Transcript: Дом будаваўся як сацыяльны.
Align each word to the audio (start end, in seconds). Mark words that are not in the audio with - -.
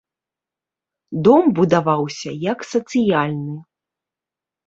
Дом 1.25 1.43
будаваўся 1.59 2.31
як 2.53 2.59
сацыяльны. 2.73 3.53